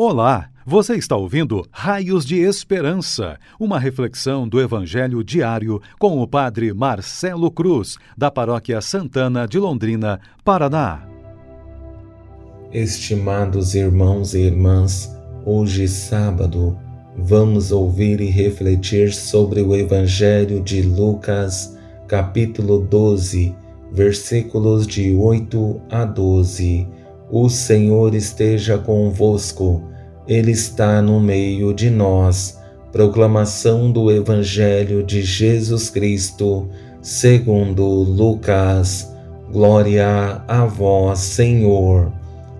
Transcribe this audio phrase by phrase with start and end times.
[0.00, 6.72] Olá, você está ouvindo Raios de Esperança, uma reflexão do Evangelho diário com o Padre
[6.72, 11.02] Marcelo Cruz, da Paróquia Santana de Londrina, Paraná.
[12.72, 15.12] Estimados irmãos e irmãs,
[15.44, 16.78] hoje sábado,
[17.16, 21.76] vamos ouvir e refletir sobre o Evangelho de Lucas,
[22.06, 23.52] capítulo 12,
[23.90, 26.86] versículos de 8 a 12
[27.30, 29.82] o Senhor esteja convosco,
[30.28, 32.58] Ele está no meio de nós.
[32.92, 36.68] Proclamação do Evangelho de Jesus Cristo,
[37.00, 39.10] segundo Lucas.
[39.50, 42.12] Glória a vós, Senhor.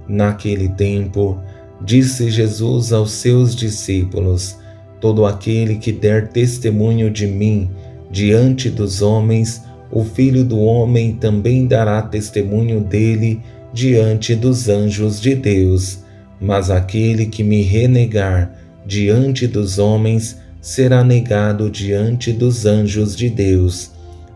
[0.08, 1.38] Naquele tempo,
[1.84, 4.56] disse Jesus aos seus discípulos:
[4.98, 7.70] Todo aquele que der testemunho de mim
[8.10, 13.42] diante dos homens, o Filho do Homem também dará testemunho dele
[13.74, 15.98] diante dos anjos de Deus,
[16.40, 18.52] mas aquele que me renegar
[18.86, 23.92] diante dos homens será negado diante dos anjos de Deus.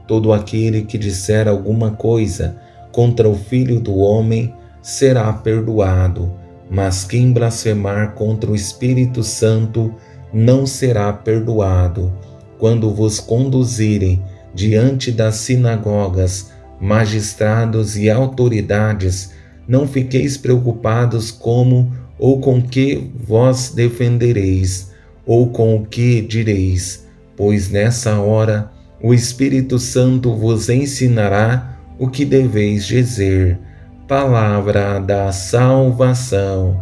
[0.07, 2.57] Todo aquele que disser alguma coisa
[2.91, 6.33] contra o Filho do Homem será perdoado,
[6.71, 9.95] mas quem blasfemar contra o Espírito Santo
[10.33, 12.13] não será perdoado.
[12.59, 14.23] Quando vos conduzirem
[14.55, 19.33] diante das sinagogas magistrados e autoridades,
[19.67, 24.93] não fiqueis preocupados como ou com que vós defendereis,
[25.27, 28.71] ou com o que direis, pois nessa hora
[29.03, 33.59] o Espírito Santo vos ensinará o que deveis dizer.
[34.07, 36.81] Palavra da salvação.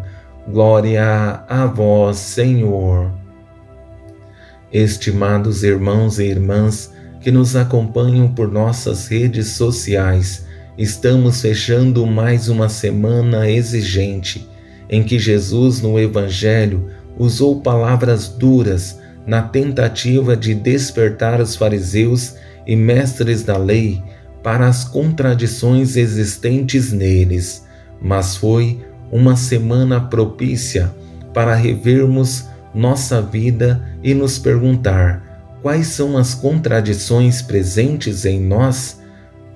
[0.49, 3.11] Glória a vós, Senhor.
[4.73, 10.47] Estimados irmãos e irmãs, que nos acompanham por nossas redes sociais.
[10.79, 14.49] Estamos fechando mais uma semana exigente
[14.89, 22.35] em que Jesus, no Evangelho, usou palavras duras na tentativa de despertar os fariseus
[22.67, 24.03] e mestres da lei
[24.43, 27.67] para as contradições existentes neles,
[28.01, 28.81] mas foi
[29.13, 30.91] uma semana propícia
[31.35, 35.31] para revermos nossa vida e nos perguntar
[35.63, 39.00] quais são as contradições presentes em nós,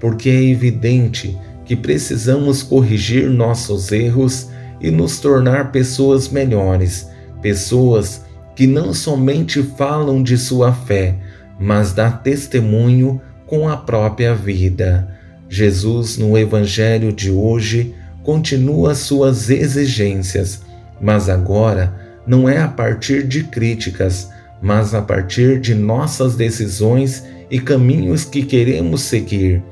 [0.04, 1.34] porque é evidente
[1.64, 7.08] que precisamos corrigir nossos erros e nos tornar pessoas melhores,
[7.40, 8.20] pessoas
[8.54, 11.16] que não somente falam de sua fé,
[11.58, 15.08] mas dá testemunho com a própria vida.
[15.48, 20.60] Jesus, no Evangelho de hoje, continua suas exigências,
[21.00, 24.28] mas agora não é a partir de críticas,
[24.60, 29.62] mas a partir de nossas decisões e caminhos que queremos seguir.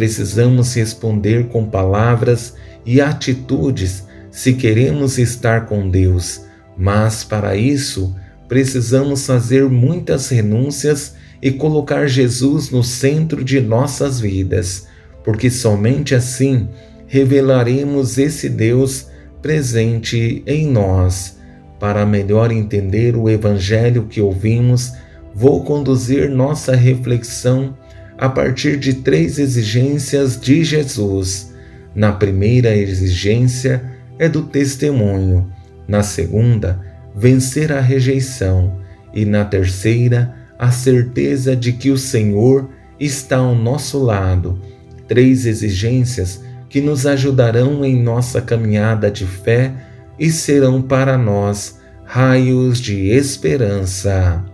[0.00, 2.54] Precisamos responder com palavras
[2.86, 6.40] e atitudes se queremos estar com Deus,
[6.74, 8.16] mas para isso
[8.48, 14.86] precisamos fazer muitas renúncias e colocar Jesus no centro de nossas vidas,
[15.22, 16.66] porque somente assim
[17.06, 19.06] revelaremos esse Deus
[19.42, 21.36] presente em nós.
[21.78, 24.94] Para melhor entender o Evangelho que ouvimos,
[25.34, 27.74] vou conduzir nossa reflexão
[28.20, 31.54] a partir de três exigências de Jesus.
[31.94, 33.82] Na primeira exigência
[34.18, 35.50] é do testemunho,
[35.88, 36.78] na segunda,
[37.16, 38.78] vencer a rejeição,
[39.14, 42.68] e na terceira, a certeza de que o Senhor
[43.00, 44.60] está ao nosso lado.
[45.08, 49.72] Três exigências que nos ajudarão em nossa caminhada de fé
[50.18, 54.44] e serão para nós raios de esperança.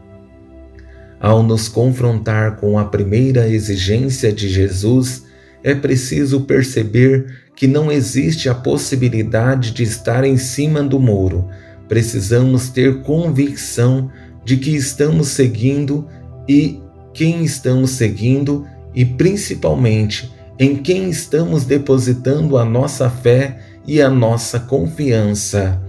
[1.21, 5.25] Ao nos confrontar com a primeira exigência de Jesus,
[5.65, 11.49] é preciso perceber que não existe a possibilidade de estar em cima do muro.
[11.89, 14.11] Precisamos ter convicção
[14.45, 16.07] de que estamos seguindo
[16.49, 16.81] e
[17.15, 24.61] quem estamos seguindo e principalmente em quem estamos depositando a nossa fé e a nossa
[24.61, 25.81] confiança.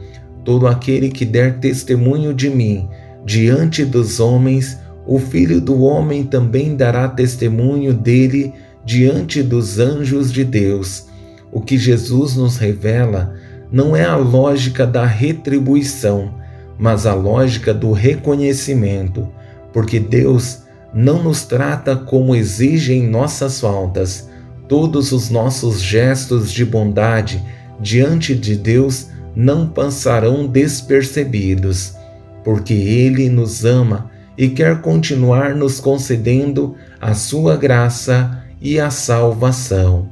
[0.43, 2.87] Todo aquele que der testemunho de mim
[3.25, 4.77] diante dos homens,
[5.07, 11.07] o Filho do Homem também dará testemunho dele diante dos anjos de Deus.
[11.49, 13.33] O que Jesus nos revela
[13.71, 16.33] não é a lógica da retribuição,
[16.77, 19.29] mas a lógica do reconhecimento,
[19.71, 20.63] porque Deus
[20.93, 24.29] não nos trata como exigem nossas faltas.
[24.67, 27.41] Todos os nossos gestos de bondade
[27.79, 31.93] diante de Deus não passarão despercebidos,
[32.43, 40.09] porque Ele nos ama e quer continuar nos concedendo a sua graça e a salvação.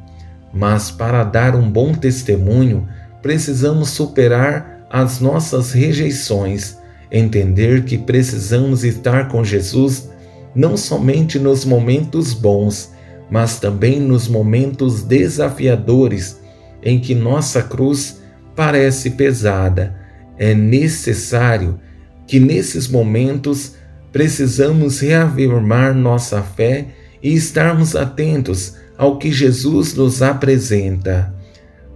[0.54, 2.88] Mas para dar um bom testemunho,
[3.22, 6.78] precisamos superar as nossas rejeições,
[7.12, 10.10] entender que precisamos estar com Jesus
[10.56, 12.94] não somente nos momentos bons,
[13.30, 16.40] mas também nos momentos desafiadores
[16.82, 18.22] em que nossa cruz
[18.56, 19.96] parece pesada.
[20.38, 21.80] É necessário
[22.28, 23.74] que nesses momentos
[24.16, 26.86] precisamos reafirmar nossa fé
[27.22, 31.36] e estarmos atentos ao que Jesus nos apresenta.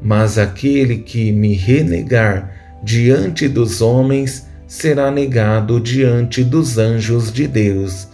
[0.02, 8.10] Mas aquele que me renegar diante dos homens será negado diante dos anjos de Deus.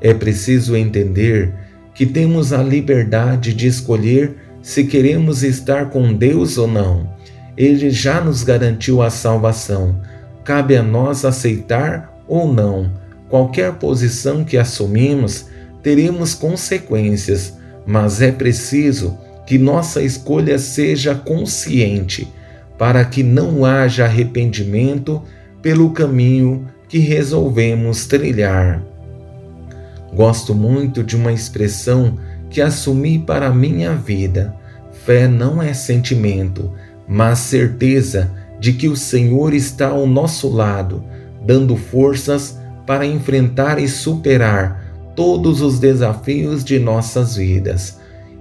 [0.00, 1.54] É preciso entender
[1.94, 7.08] que temos a liberdade de escolher se queremos estar com Deus ou não.
[7.56, 10.00] Ele já nos garantiu a salvação.
[10.42, 13.03] Cabe a nós aceitar ou não.
[13.28, 15.46] Qualquer posição que assumimos,
[15.82, 17.54] teremos consequências,
[17.86, 22.32] mas é preciso que nossa escolha seja consciente,
[22.78, 25.22] para que não haja arrependimento
[25.60, 28.82] pelo caminho que resolvemos trilhar.
[30.14, 32.18] Gosto muito de uma expressão
[32.48, 34.54] que assumi para minha vida.
[35.04, 36.72] Fé não é sentimento,
[37.06, 38.30] mas certeza
[38.60, 41.04] de que o Senhor está ao nosso lado,
[41.44, 47.98] dando forças para enfrentar e superar todos os desafios de nossas vidas.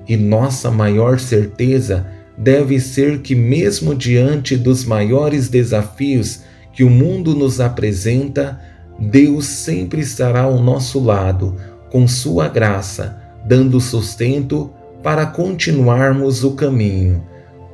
[0.07, 2.05] E nossa maior certeza
[2.37, 6.41] deve ser que, mesmo diante dos maiores desafios
[6.73, 8.59] que o mundo nos apresenta,
[8.99, 11.55] Deus sempre estará ao nosso lado,
[11.89, 14.71] com Sua graça, dando sustento
[15.03, 17.23] para continuarmos o caminho.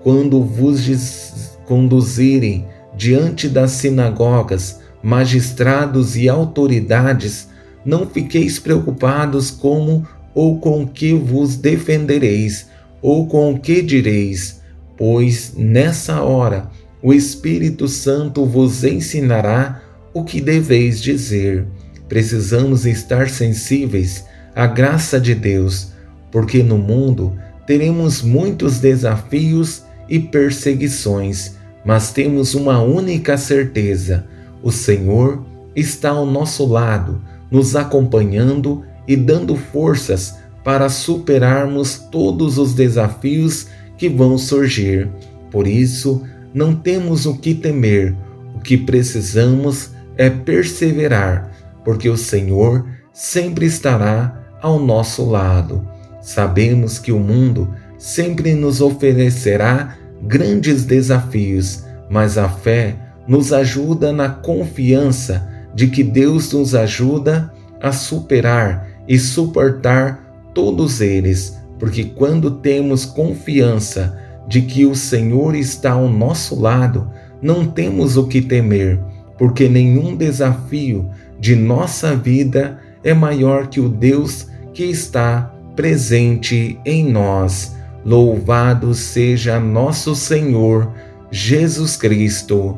[0.03, 2.67] Quando vos conduzirem
[2.97, 7.47] diante das sinagogas, magistrados e autoridades,
[7.85, 12.67] não fiqueis preocupados como ou com que vos defendereis,
[13.01, 14.61] ou com o que direis,
[14.97, 16.69] pois nessa hora
[17.01, 19.81] o Espírito Santo vos ensinará
[20.13, 21.65] o que deveis dizer.
[22.07, 24.25] Precisamos estar sensíveis
[24.55, 25.93] à graça de Deus,
[26.31, 31.55] porque no mundo teremos muitos desafios e perseguições,
[31.85, 34.25] mas temos uma única certeza:
[34.61, 35.43] o Senhor
[35.75, 43.67] está ao nosso lado, nos acompanhando e dando forças para superarmos todos os desafios
[43.97, 45.09] que vão surgir.
[45.51, 46.23] Por isso,
[46.53, 48.15] não temos o que temer,
[48.55, 51.51] o que precisamos é perseverar,
[51.83, 55.87] porque o Senhor sempre estará ao nosso lado.
[56.21, 62.95] Sabemos que o mundo sempre nos oferecerá grandes desafios, mas a fé
[63.29, 71.57] nos ajuda na confiança de que Deus nos ajuda a superar e suportar todos eles,
[71.77, 74.17] porque quando temos confiança
[74.47, 77.09] de que o Senhor está ao nosso lado,
[77.39, 78.99] não temos o que temer,
[79.37, 81.07] porque nenhum desafio
[81.39, 87.75] de nossa vida é maior que o Deus que está presente em nós.
[88.03, 90.91] Louvado seja nosso Senhor
[91.31, 92.77] Jesus Cristo,